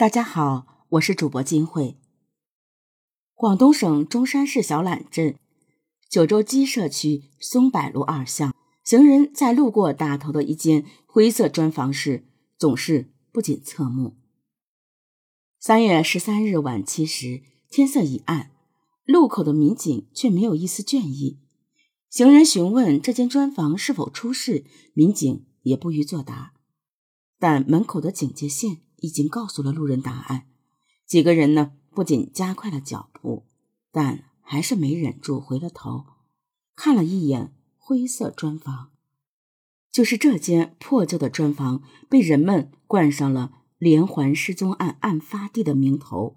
[0.00, 1.98] 大家好，我是主播金慧。
[3.34, 5.38] 广东省中山市小榄镇
[6.08, 12.24] 九州基社区松柏路二巷，行人在路过打头的一间灰色砖房时，
[12.56, 14.16] 总是不禁侧目。
[15.58, 18.52] 三月十三日晚七时，天色已暗，
[19.04, 21.40] 路口的民警却没有一丝倦意。
[22.08, 24.64] 行人询问这间砖房是否出事，
[24.94, 26.54] 民警也不予作答。
[27.38, 28.78] 但门口的警戒线。
[29.00, 30.46] 已经告诉了路人答案，
[31.06, 33.46] 几个人呢不仅加快了脚步，
[33.90, 36.04] 但还是没忍住回了头，
[36.74, 38.90] 看了一眼灰色砖房。
[39.90, 46.36] 就是这间破旧的砖房，被人们冠上了连环失踪案案发地的名头。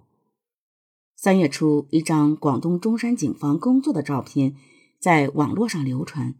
[1.16, 4.56] 三月初，一张广东中山警方工作的照片
[5.00, 6.36] 在网络上流传，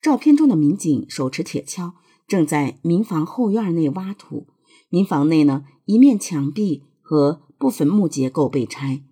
[0.00, 1.94] 照片中的民警手持铁锹，
[2.28, 4.48] 正在民房后院内挖土。
[4.88, 9.02] 民房内呢，一面墙壁和部分木结构被拆，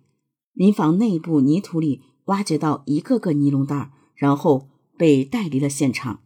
[0.53, 6.21] 民房内部泥土里挖掘到一个个尼龙袋，然后被带离了现场。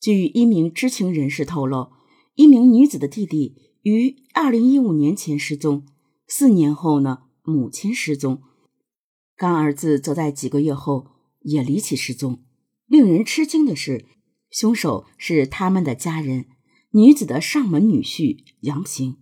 [0.00, 1.90] 据一名知情人士透露，
[2.34, 5.84] 一名女子的弟弟于二零一五年前失踪，
[6.26, 8.42] 四年后呢，母亲失踪，
[9.36, 11.08] 干儿子则在几个月后
[11.40, 12.42] 也离奇失踪。
[12.86, 14.04] 令人吃惊的是，
[14.50, 16.46] 凶手是他们的家人。
[16.96, 19.18] 女子的上门女婿杨平，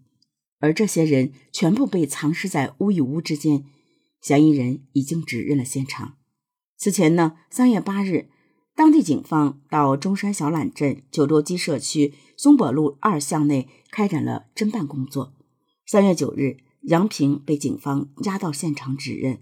[0.61, 3.65] 而这些人全部被藏尸在屋与屋之间，
[4.21, 6.15] 嫌疑人已经指认了现场。
[6.77, 8.29] 此前呢，三月八日，
[8.77, 15.35] 当地警方到中山小榄镇九洲基社区松柏路二巷内开展了侦办工作。
[15.85, 19.41] 三月九日，杨平被警方押到现场指认。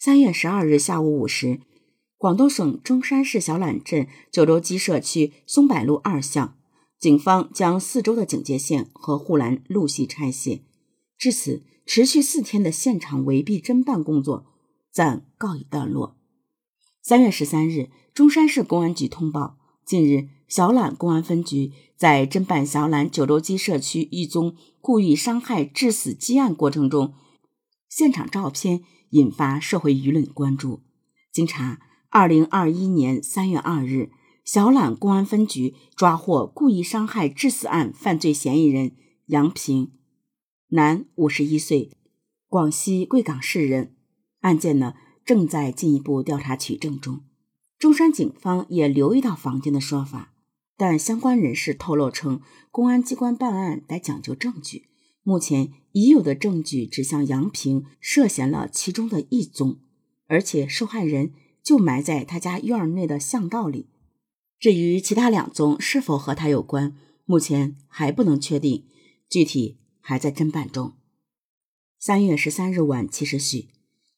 [0.00, 1.60] 三月十二日下午五时，
[2.18, 6.56] 广东省中山市小榄镇九洲基社区松柏路二巷。
[7.02, 10.62] 警方将四周的警戒线和护栏陆续拆卸，
[11.18, 14.46] 至此，持续四天的现场围蔽侦办工作
[14.92, 16.16] 暂告一段落。
[17.02, 27.14] 三月十三日，中山市公安局通报，近日小榄公安分局在侦办小榄九洲基社区一宗故意伤害致死积案过程中，
[27.88, 30.84] 现场照片引发社会舆论关注。
[31.32, 31.80] 经查，
[32.10, 34.12] 二零二一年三月二日。
[34.44, 39.92] 小榄公安分局抓获故意伤害致死案犯罪嫌疑人杨平，
[40.68, 41.92] 男，五十一岁，
[42.48, 43.94] 广西贵港市人。
[44.40, 44.94] 案件呢
[45.24, 47.20] 正在进一步调查取证中。
[47.78, 50.34] 中山警方也留意到房间的说法，
[50.76, 52.40] 但相关人士透露称，
[52.72, 54.88] 公安机关办案得讲究证据。
[55.22, 59.78] 目前已有的证据指向杨平涉嫌了其中的一宗，
[60.26, 61.32] 而且受害人
[61.62, 63.88] 就埋在他家院内的巷道里。
[64.62, 68.86] 至于其他两宗是否和他有关，目前还不能确定，
[69.28, 70.92] 具体还在侦办中。
[71.98, 73.70] 三月十三日晚七时许，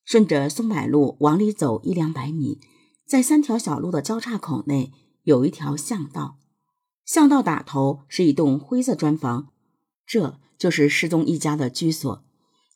[0.05, 2.61] 顺着松柏路往里走一两百米，
[3.07, 6.37] 在三条小路的交叉口内有一条巷道，
[7.07, 9.49] 巷道打头是一栋灰色砖房，
[10.07, 12.23] 这就是失踪一家的居所。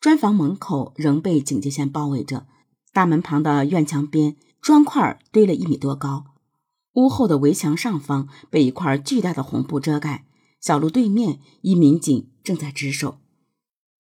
[0.01, 2.47] 砖房门口仍被警戒线包围着，
[2.95, 6.25] 大门旁的院墙边砖块堆了一米多高。
[6.99, 10.27] 屋后的围墙上方被一块巨大的红布遮盖，
[10.61, 13.19] 小路对面一民警正在值守。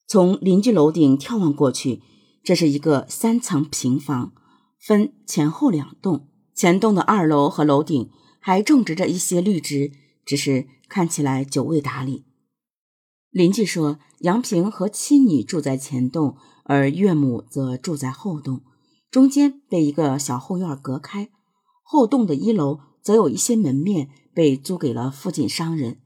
[0.08, 2.02] 从邻居楼顶眺望过去，
[2.42, 4.32] 这是一个三层平房，
[4.80, 6.26] 分前后两栋。
[6.56, 8.10] 前栋的二楼和楼顶
[8.40, 9.92] 还种植着一些绿植，
[10.24, 12.24] 只是看起来久未打理。
[13.30, 18.62] 邻居说，杨平和妻女住在前栋，而岳母则住在后栋，
[19.08, 21.30] 中间被一个小后院隔开。
[21.88, 22.80] 后栋的一楼。
[23.00, 25.96] 则有一些门面被租给了附近商人。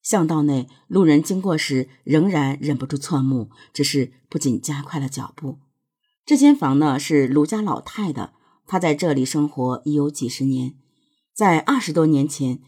[0.00, 5.58] 巷道内路人经过时，仍然忍不住侧目，只是不仅加快了脚步。
[6.24, 8.32] 这间房呢是卢家老太的，
[8.66, 10.76] 她在这里生活已有几十年。
[11.34, 12.60] 在二十多年前，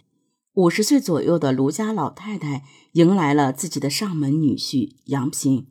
[0.52, 5.68] 五十岁左右的卢家老太太迎来了自己的上门女婿杨平。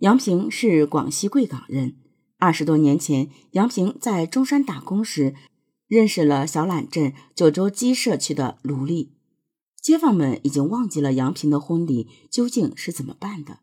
[0.00, 1.96] 杨平是广西贵港人。
[2.38, 5.34] 二十多年前，杨平在中山打工时。
[5.90, 9.12] 认识了小榄镇九州基社区的卢丽，
[9.82, 13.58] 街坊们已经忘记了杨平的婚礼究竟是怎么办的，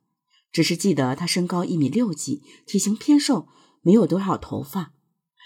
[0.52, 3.48] 只是记得他身高一米六几，体型偏瘦，
[3.82, 4.92] 没有多少头发。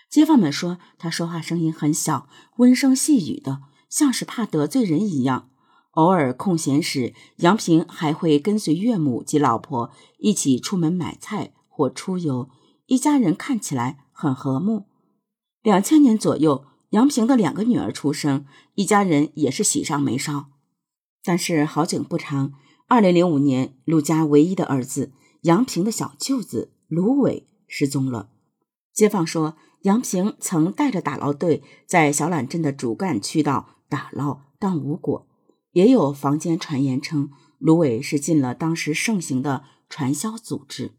[0.09, 5.51] 街坊们说他说话声音很小，温声细语的，像是怕得罪人一样。
[5.91, 12.49] 偶尔空闲时，杨平还会跟随岳母及老婆一起出门买菜或出游，
[12.87, 14.85] 一家人看起来很和睦。
[15.61, 16.65] 两千年左右。
[16.91, 18.45] 杨平的两个女儿出生，
[18.75, 20.47] 一家人也是喜上眉梢。
[21.23, 22.53] 但是好景不长，
[22.87, 28.29] 二零零五年，陆家唯一的儿子杨平的小舅子卢伟失踪了。
[28.93, 35.27] 街坊说，杨平曾带着打捞队在小榄镇的主干区道打捞，但无果。
[35.71, 40.91] 也有坊间传言称，卢伟是进了当时盛行的传销组织。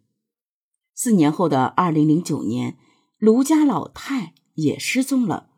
[0.94, 2.78] 四年后的二零零九年，
[3.18, 5.50] 卢家老太也失踪了。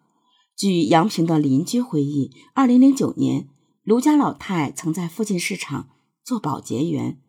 [0.57, 3.49] 据杨平的邻居回忆，二零零九年，
[3.83, 5.89] 卢家老太曾在附近市场
[6.23, 7.21] 做保洁员。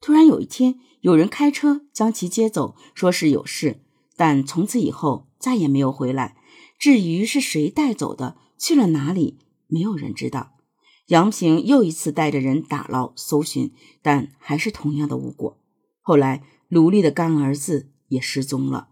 [0.00, 3.82] 突然有一天，有人开车将其接走，说是有事，
[4.16, 6.38] 但从此以后再也没有回来。
[6.78, 9.36] 至于是谁带走的，去了哪里，
[9.66, 10.52] 没有人知道。
[11.08, 15.58] 杨平又一次带着人打捞搜寻，但还是同样的无果。
[16.00, 18.88] 后来，卢丽的干儿子也失踪了。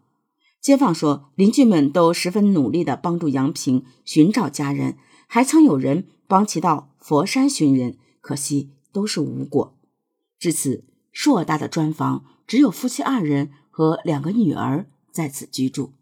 [0.61, 9.77] 街坊说，邻居们都十分努力地帮助杨平寻找家人，还曾有人帮其到佛山寻人，可惜都是无果。
[10.39, 15.93] 至此，硕大的砖房只有夫妻二人和两个女儿在此居住。